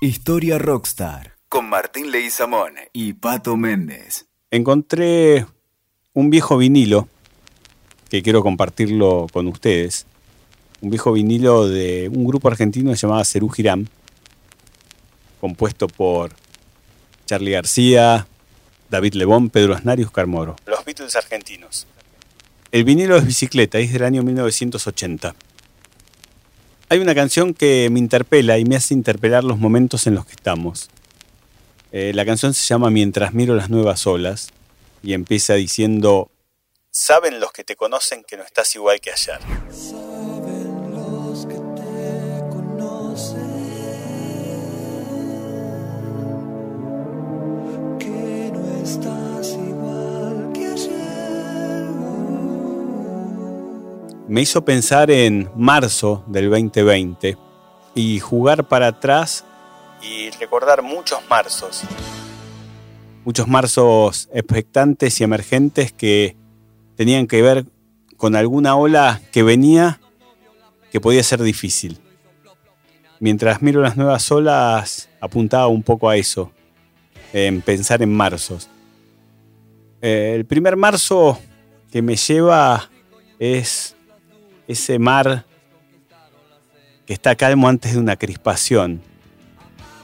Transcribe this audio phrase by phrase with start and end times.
[0.00, 4.26] Historia Rockstar con Martín Leguizamón y Pato Méndez.
[4.48, 5.44] Encontré
[6.12, 7.08] un viejo vinilo
[8.08, 10.06] que quiero compartirlo con ustedes.
[10.82, 13.88] Un viejo vinilo de un grupo argentino llamado Cerú Girán,
[15.40, 16.30] compuesto por
[17.26, 18.28] Charlie García,
[18.90, 20.54] David Lebón, Pedro Aznar y Oscar Moro.
[20.66, 21.88] Los Beatles argentinos.
[22.70, 25.34] El vinilo es bicicleta, es del año 1980.
[26.90, 30.32] Hay una canción que me interpela y me hace interpelar los momentos en los que
[30.32, 30.88] estamos.
[31.92, 34.48] Eh, la canción se llama Mientras miro las nuevas olas
[35.02, 36.30] y empieza diciendo,
[36.90, 39.38] saben los que te conocen que no estás igual que ayer.
[54.28, 57.38] Me hizo pensar en marzo del 2020
[57.94, 59.44] y jugar para atrás
[60.02, 61.82] y recordar muchos marzos.
[63.24, 66.36] Muchos marzos expectantes y emergentes que
[66.94, 67.64] tenían que ver
[68.16, 70.00] con alguna ola que venía
[70.92, 71.98] que podía ser difícil.
[73.20, 76.52] Mientras miro las nuevas olas, apuntaba un poco a eso,
[77.32, 78.68] en pensar en marzos.
[80.00, 81.38] Eh, el primer marzo
[81.90, 82.90] que me lleva
[83.38, 83.96] es
[84.68, 85.46] ese mar
[87.06, 89.00] que está calmo antes de una crispación.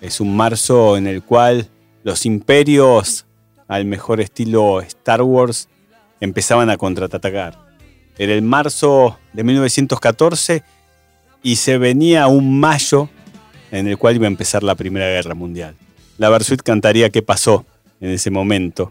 [0.00, 1.68] Es un marzo en el cual
[2.02, 3.26] los imperios,
[3.68, 5.68] al mejor estilo Star Wars,
[6.20, 7.58] empezaban a contraatacar.
[8.18, 10.62] Era el marzo de 1914
[11.42, 13.10] y se venía un mayo
[13.70, 15.76] en el cual iba a empezar la Primera Guerra Mundial.
[16.16, 17.66] La Versuit cantaría qué pasó
[18.00, 18.90] en ese momento.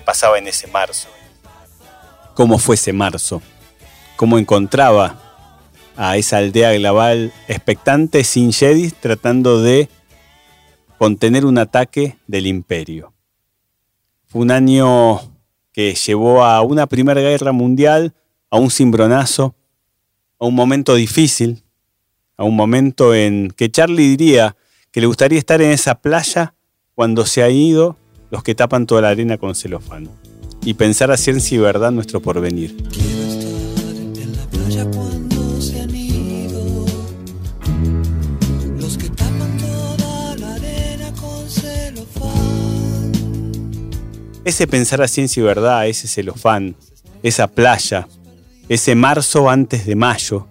[0.00, 1.08] Pasaba en ese marzo.
[2.34, 3.42] Cómo fue ese marzo.
[4.16, 5.20] Cómo encontraba
[5.96, 9.88] a esa aldea global expectante sin Jedi tratando de
[10.98, 13.12] contener un ataque del imperio.
[14.26, 15.20] Fue un año
[15.72, 18.14] que llevó a una primera guerra mundial,
[18.50, 19.54] a un cimbronazo,
[20.38, 21.62] a un momento difícil,
[22.36, 24.56] a un momento en que Charlie diría
[24.90, 26.54] que le gustaría estar en esa playa
[26.94, 27.96] cuando se ha ido
[28.30, 30.08] los que tapan toda la arena con celofán,
[30.64, 32.76] y pensar a ciencia y verdad nuestro porvenir.
[44.42, 46.74] Ese pensar a ciencia y verdad, ese celofán,
[47.22, 48.08] esa playa,
[48.68, 50.46] ese marzo antes de mayo,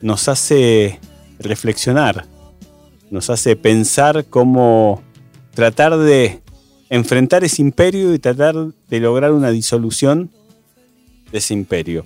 [0.00, 1.00] nos hace
[1.38, 2.26] reflexionar,
[3.10, 5.02] nos hace pensar cómo
[5.52, 6.40] tratar de
[6.90, 10.30] enfrentar ese imperio y tratar de lograr una disolución
[11.30, 12.04] de ese imperio.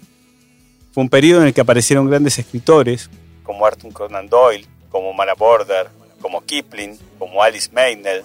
[0.93, 3.11] Fue un periodo en el que aparecieron grandes escritores,
[3.45, 5.89] como Arthur Conan Doyle, como Mara Border,
[6.21, 8.23] como Kipling, como Alice Meynell,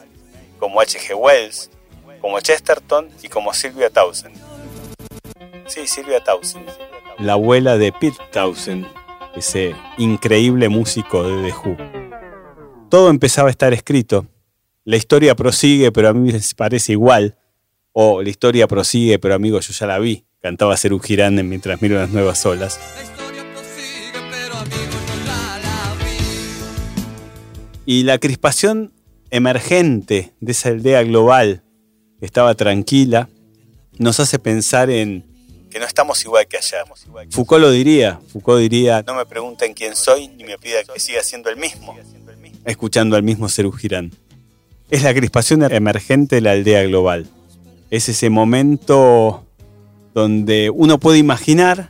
[0.59, 1.13] como H.G.
[1.15, 1.69] Wells,
[2.21, 4.35] como Chesterton y como Sylvia Townsend.
[5.67, 6.67] Sí, Sylvia Townsend,
[7.19, 8.87] la abuela de Pete Townsend,
[9.35, 11.77] ese increíble músico de The Who.
[12.89, 14.25] Todo empezaba a estar escrito
[14.85, 17.37] la historia prosigue, pero a mí me parece igual.
[17.91, 20.25] O la historia prosigue, pero amigo, yo ya la vi.
[20.41, 22.79] Cantaba Cerú Girán mientras miro las nuevas olas.
[27.87, 28.93] Y la crispación
[29.31, 31.63] emergente de esa aldea global
[32.19, 33.27] que estaba tranquila
[33.97, 35.25] nos hace pensar en
[35.71, 36.83] que no estamos igual que allá.
[37.31, 41.21] Foucault lo diría, Foucault diría, no me pregunten quién soy ni me pida que siga
[41.21, 41.97] siendo el mismo,
[42.65, 44.11] escuchando al mismo Cerú Girán
[44.95, 47.27] es la crispación emergente de la aldea global.
[47.91, 49.45] Es ese momento
[50.13, 51.89] donde uno puede imaginar,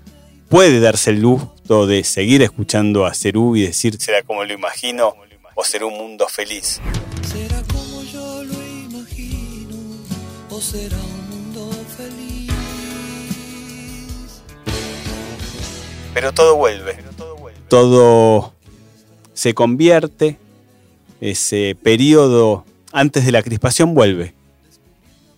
[0.49, 5.13] puede darse el lujo de seguir escuchando a Cerú y decir, será como lo imagino
[5.53, 6.81] o será un mundo feliz.
[7.31, 9.77] Será como yo lo imagino
[10.49, 12.51] o será un mundo feliz.
[16.15, 16.97] Pero todo vuelve.
[17.67, 18.51] Todo
[19.35, 20.39] se convierte,
[21.21, 22.65] ese periodo
[22.95, 24.33] antes de la crispación vuelve.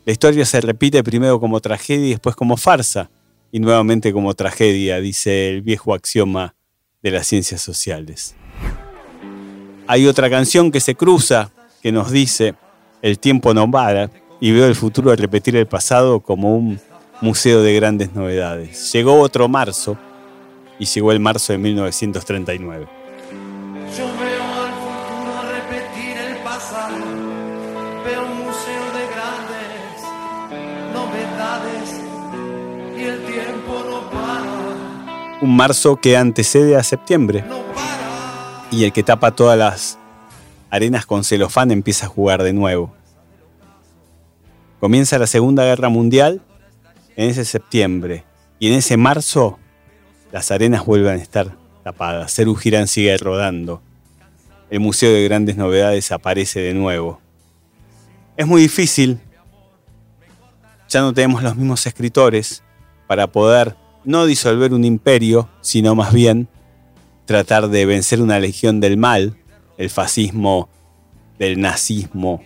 [0.06, 3.10] La historia se repite primero como tragedia y después como farsa,
[3.52, 6.54] y nuevamente como tragedia, dice el viejo axioma
[7.02, 8.36] de las ciencias sociales.
[9.88, 11.50] Hay otra canción que se cruza,
[11.82, 12.54] que nos dice,
[13.02, 16.80] el tiempo no para, y veo el futuro de repetir el pasado como un
[17.22, 18.94] museo de grandes novedades.
[18.94, 19.98] Llegó otro marzo,
[20.78, 22.97] y llegó el marzo de 1939.
[35.40, 37.44] Un marzo que antecede a septiembre.
[38.72, 40.00] Y el que tapa todas las
[40.70, 42.94] arenas con celofán empieza a jugar de nuevo.
[44.80, 46.42] Comienza la Segunda Guerra Mundial
[47.16, 48.26] en ese septiembre.
[48.60, 49.60] Y en ese marzo
[50.32, 52.34] las arenas vuelven a estar tapadas.
[52.34, 53.82] Ceru Girán sigue rodando.
[54.70, 57.22] El Museo de Grandes Novedades aparece de nuevo.
[58.36, 59.20] Es muy difícil.
[60.90, 62.64] Ya no tenemos los mismos escritores
[63.08, 63.76] para poder
[64.06, 66.48] no disolver un imperio, sino más bien
[67.26, 69.38] tratar de vencer una legión del mal,
[69.78, 70.70] el fascismo,
[71.38, 72.42] del nazismo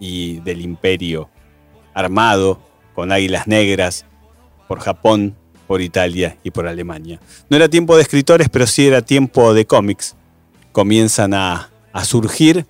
[0.00, 1.30] y del imperio
[1.94, 2.60] armado
[2.94, 4.04] con águilas negras
[4.66, 5.36] por Japón,
[5.66, 7.20] por Italia y por Alemania.
[7.48, 10.16] No era tiempo de escritores, pero sí era tiempo de cómics.
[10.72, 12.66] Comienzan a, a surgir,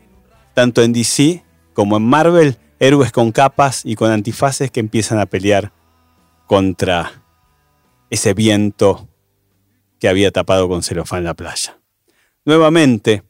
[0.54, 5.26] tanto en DC como en Marvel, héroes con capas y con antifaces que empiezan a
[5.26, 5.72] pelear
[6.46, 7.22] contra
[8.10, 9.08] ese viento
[9.98, 11.78] que había tapado con celofán la playa.
[12.44, 13.22] Nuevamente,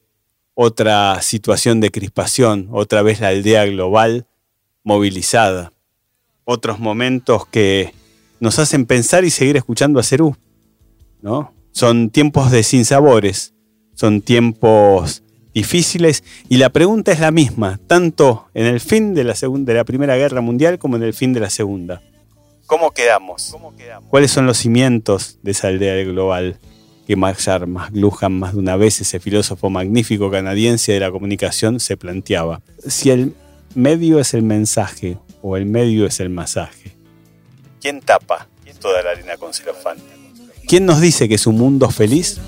[0.55, 4.27] otra situación de crispación, otra vez la aldea global
[4.85, 5.73] movilizada,
[6.45, 7.95] otros momentos que
[8.41, 10.37] nos hacen pensar y seguir escuchando a Cerú.
[11.21, 11.53] ¿no?
[11.73, 13.55] Son tiempos de sinsabores,
[13.95, 15.23] son tiempos
[15.59, 19.79] difíciles y la pregunta es la misma, tanto en el fin de la, segunda, de
[19.79, 22.01] la Primera Guerra Mundial como en el fin de la Segunda.
[22.67, 23.57] ¿Cómo quedamos?
[24.09, 26.59] ¿Cuáles son los cimientos de esa aldea global
[27.07, 31.97] que Max McLuhan más de una vez, ese filósofo magnífico canadiense de la comunicación, se
[31.97, 32.61] planteaba?
[32.87, 33.35] Si el
[33.75, 36.97] medio es el mensaje o el medio es el masaje,
[37.81, 39.99] ¿quién tapa toda la arena con celofán?
[40.67, 42.39] ¿Quién nos dice que es un mundo feliz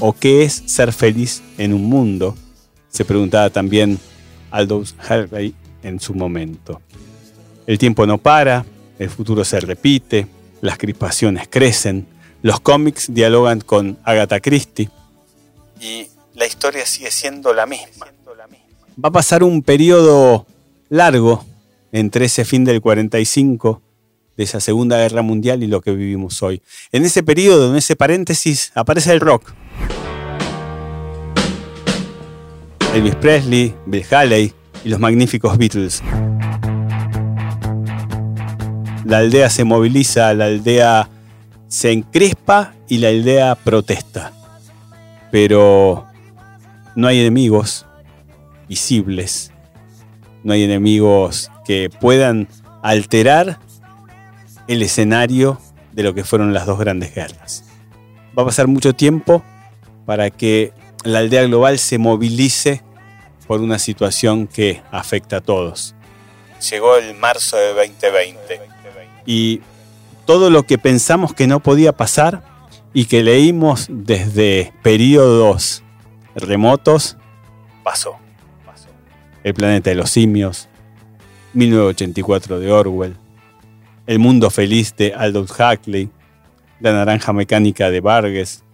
[0.00, 2.36] o qué es ser feliz en un mundo?
[2.88, 3.98] Se preguntaba también
[4.50, 6.80] Aldous Huxley en su momento.
[7.66, 8.64] El tiempo no para,
[8.98, 10.26] el futuro se repite,
[10.60, 12.06] las crispaciones crecen,
[12.42, 14.90] los cómics dialogan con Agatha Christie
[15.80, 18.06] y la historia sigue siendo la misma.
[19.02, 20.46] Va a pasar un periodo
[20.88, 21.44] largo
[21.92, 23.80] entre ese fin del 45
[24.36, 26.62] de esa Segunda Guerra Mundial y lo que vivimos hoy.
[26.92, 29.52] En ese periodo, en ese paréntesis, aparece el rock.
[32.94, 34.52] Elvis Presley, Bill Haley
[34.84, 36.02] y los magníficos Beatles
[39.10, 41.08] la aldea se moviliza, la aldea
[41.66, 44.32] se encrespa y la aldea protesta.
[45.32, 46.06] Pero
[46.94, 47.86] no hay enemigos
[48.68, 49.52] visibles,
[50.44, 52.46] no hay enemigos que puedan
[52.82, 53.58] alterar
[54.68, 55.60] el escenario
[55.92, 57.64] de lo que fueron las dos grandes guerras.
[58.38, 59.42] Va a pasar mucho tiempo
[60.06, 60.72] para que
[61.04, 62.82] la aldea global se movilice
[63.46, 65.94] por una situación que afecta a todos.
[66.70, 68.60] Llegó el marzo de 2020
[69.26, 69.60] y
[70.26, 72.42] todo lo que pensamos que no podía pasar
[72.92, 75.82] y que leímos desde periodos
[76.34, 77.16] remotos,
[77.82, 78.16] pasó.
[79.42, 80.68] El planeta de los simios,
[81.54, 83.16] 1984 de Orwell,
[84.06, 86.10] El mundo feliz de Aldous Huxley,
[86.80, 88.64] La naranja mecánica de Vargas,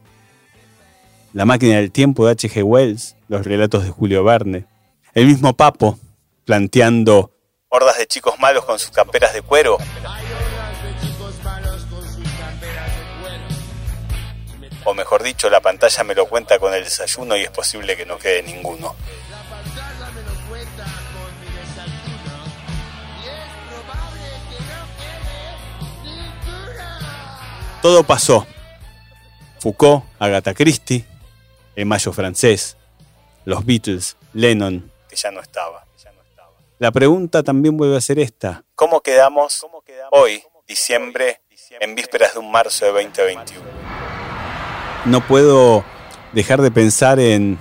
[1.37, 2.63] La máquina del tiempo de H.G.
[2.63, 4.65] Wells, los relatos de Julio Verne,
[5.13, 5.99] el mismo Papo
[6.47, 7.31] planteando
[7.69, 9.77] hordas de chicos malos con sus camperas de cuero
[14.85, 18.07] o mejor dicho, la pantalla me lo cuenta con el desayuno y es posible que
[18.07, 18.97] no quede ninguno.
[27.83, 28.47] Todo pasó.
[29.59, 31.05] Foucault, Agatha Christie,
[31.77, 32.77] el mayo francés,
[33.45, 35.85] los Beatles, Lennon, que ya no estaba.
[36.79, 38.63] La pregunta también vuelve a ser esta.
[38.75, 39.65] ¿Cómo quedamos
[40.11, 41.41] hoy, diciembre,
[41.81, 43.87] en vísperas de un marzo de 2021?
[45.07, 45.85] no puedo
[46.33, 47.59] dejar de pensar en,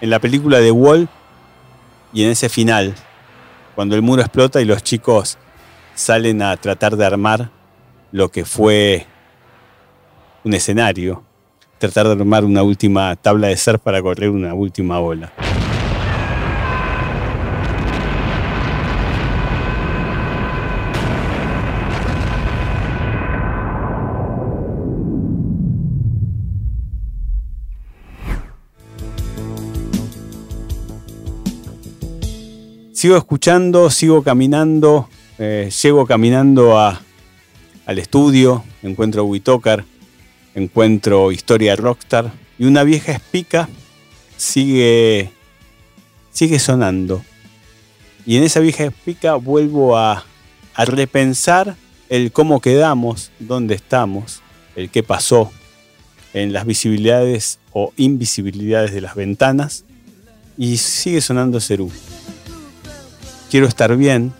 [0.00, 1.08] la película de Wall
[2.12, 2.94] y en ese final,
[3.76, 5.38] cuando el muro explota y los chicos
[5.94, 7.50] salen a tratar de armar
[8.10, 9.06] lo que fue
[10.42, 11.24] un escenario,
[11.82, 15.32] tratar de armar una última tabla de ser para correr una última bola.
[32.92, 35.08] sigo escuchando, sigo caminando,
[35.40, 39.84] eh, llego caminando al estudio, encuentro Witocar,
[40.54, 43.68] encuentro Historia Rockstar y una vieja espica
[44.36, 45.30] sigue,
[46.30, 47.24] sigue sonando.
[48.26, 50.24] Y en esa vieja espica vuelvo a,
[50.74, 51.76] a repensar
[52.08, 54.42] el cómo quedamos, dónde estamos,
[54.76, 55.50] el qué pasó,
[56.34, 59.84] en las visibilidades o invisibilidades de las ventanas
[60.56, 61.90] y sigue sonando Cerú.
[63.50, 64.32] Quiero estar bien,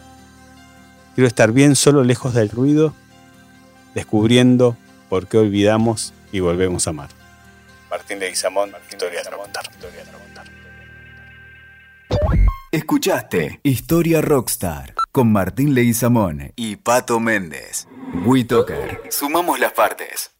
[1.14, 2.94] quiero estar bien solo lejos del ruido,
[3.94, 4.76] descubriendo
[5.12, 7.10] por qué olvidamos y volvemos a amar.
[7.90, 9.70] Martín Leguizamón, Historia de Remontar.
[12.70, 17.86] Escuchaste Historia Rockstar con Martín Leguizamón y Pato Méndez.
[18.24, 19.02] WeToker.
[19.10, 20.30] Sumamos las partes.